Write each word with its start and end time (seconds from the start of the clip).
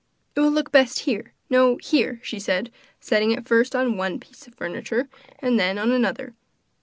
'It 0.35 0.39
will 0.39 0.49
look 0.49 0.71
best 0.71 1.01
here 1.01 1.31
no, 1.47 1.77
here,' 1.77 2.19
she 2.23 2.39
said, 2.39 2.71
setting 2.99 3.29
it 3.29 3.47
first 3.47 3.75
on 3.75 3.97
one 3.97 4.19
piece 4.19 4.47
of 4.47 4.55
furniture 4.55 5.07
and 5.37 5.59
then 5.59 5.77
on 5.77 5.91
another. 5.91 6.33